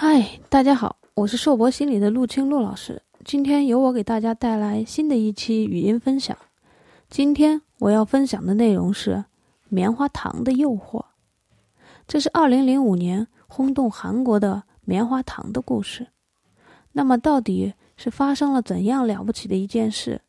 [0.00, 3.02] 嗨，大家好，我是硕博心理的陆清陆老师。
[3.24, 6.38] 今天由我给大家带来新的一期语音分享。
[7.10, 9.24] 今天我要分享的内容是
[9.68, 11.04] 棉花糖的诱惑。
[12.06, 16.06] 这是二零零五年轰动韩国的棉花糖的故事。
[16.92, 20.20] 那么，到底是发生了怎样了不起的一件事？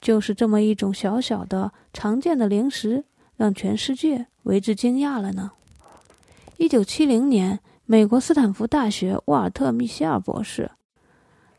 [0.00, 3.04] 就是这么一种小小的、常见的零食，
[3.36, 5.50] 让全世界为之惊讶了呢？
[6.56, 7.60] 一九七零年。
[7.86, 10.70] 美国斯坦福大学沃尔特·密歇尔博士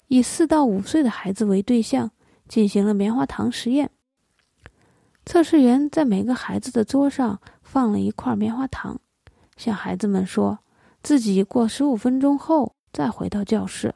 [0.08, 2.10] 以四到五岁的孩子为对象
[2.48, 3.92] 进行了棉花糖实验。
[5.24, 9.00] 测试员在每个孩子的桌上放了一块棉花糖，
[9.56, 10.58] 向孩子们说
[11.04, 13.94] 自己过十五分钟后再回到教室，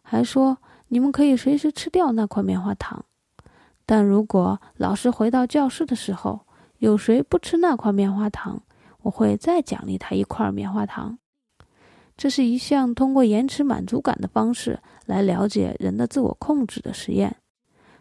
[0.00, 3.04] 还说你们可以随时吃掉那块棉花糖，
[3.84, 6.46] 但如果老师回到教室的时候
[6.78, 8.62] 有谁不吃那块棉花糖，
[9.02, 11.18] 我会再奖励他一块棉花糖。
[12.16, 17.36] 这是一项通过延迟满足感的方式来了解人的自我控制的实验。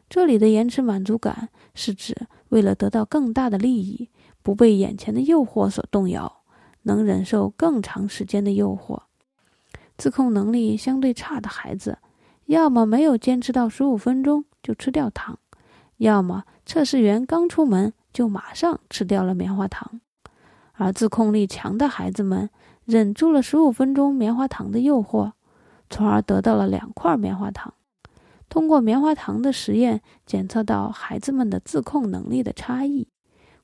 [0.09, 4.09] 这里的延迟满足感是指为了得到更大的利益，
[4.43, 6.43] 不被眼前的诱惑所动摇，
[6.83, 9.03] 能忍受更长时间的诱惑。
[9.97, 11.97] 自控能力相对差的孩子，
[12.47, 15.39] 要么没有坚持到十五分钟就吃掉糖，
[15.97, 20.02] 要么测试员刚出门就马上吃掉了棉花糖。
[20.81, 22.49] 而自控力强的孩子们
[22.85, 25.33] 忍住了十五分钟棉花糖的诱惑，
[25.91, 27.75] 从而得到了两块棉花糖。
[28.49, 33.07] 通过棉花糖的实验，检测到孩子们的自控能力的差异。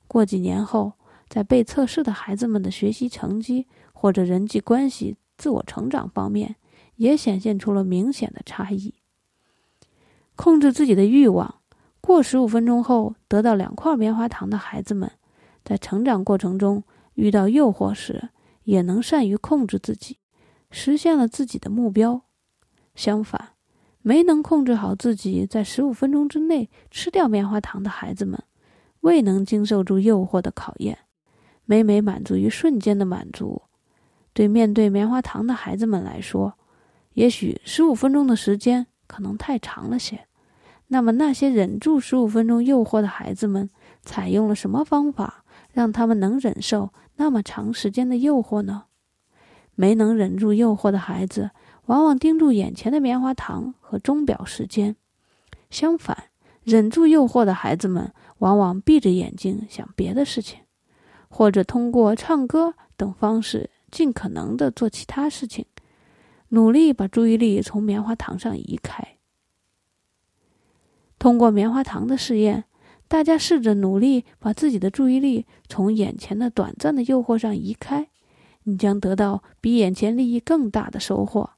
[0.06, 0.92] 过几年后，
[1.28, 6.54] 在被测试的孩子们的学习成绩或者人际关系、自我成长方面，
[6.94, 8.94] 也显现出了明显的差异。
[10.36, 11.56] 控制自己的欲望，
[12.00, 15.10] 过十五分钟后得到两块棉花糖的孩子们，
[15.64, 16.84] 在成长过程中。
[17.18, 18.28] 遇到诱惑时，
[18.62, 20.18] 也能善于控制自己，
[20.70, 22.22] 实现了自己的目标。
[22.94, 23.54] 相反，
[24.02, 28.40] 没能控制好自己在十五分钟之内吃掉棉花糖的孩子们，
[29.00, 30.96] 未能经受住诱惑的考验，
[31.64, 33.62] 每每满足于瞬间的满足。
[34.32, 36.54] 对面对棉花糖的孩子们来说，
[37.14, 40.28] 也许十五分钟的时间可能太长了些。
[40.86, 43.68] 那么，那些忍住十五分钟诱惑的孩子们，
[44.02, 45.44] 采用了什么方法？
[45.78, 48.86] 让他们能忍受那么长时间的诱惑呢？
[49.76, 51.52] 没能忍住诱惑的孩子，
[51.86, 54.94] 往往盯住眼前的棉花糖和钟表时间；
[55.70, 56.30] 相反，
[56.64, 60.62] 忍住诱惑的孩子们，往往闭着眼睛想别的事情，
[61.28, 65.64] 或者通过唱歌等方式，尽可能的做其他事情，
[66.48, 69.16] 努力把注意力从棉花糖上移开。
[71.20, 72.64] 通过棉花糖的试验。
[73.08, 78.10] 大家试着努力把自己的注意力从眼前的短暂的诱惑上移开，
[78.64, 81.50] 你将得到比眼前利益更大的收获。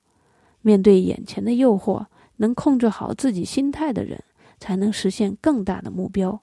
[0.63, 2.07] 面对眼前的诱惑，
[2.37, 4.23] 能控制好自己心态的人，
[4.61, 6.41] 才能实现更大的目标。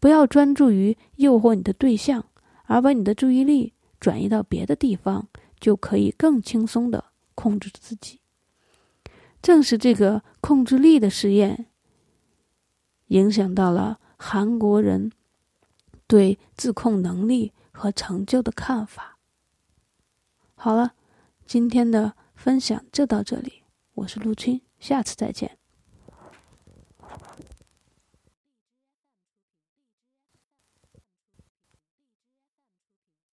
[0.00, 2.24] 不要专注于诱惑你的对象，
[2.64, 5.28] 而把你的注意力转移到别的地方，
[5.60, 7.04] 就可以更轻松的
[7.36, 8.18] 控制自己。
[9.40, 11.66] 正是这个控制力的实验，
[13.08, 14.00] 影响到了。
[14.16, 15.12] 韩国人
[16.06, 19.18] 对自控能力和成就的看法。
[20.54, 20.94] 好了，
[21.46, 23.64] 今天的分享就到这里，
[23.94, 25.58] 我是陆军，下次再见。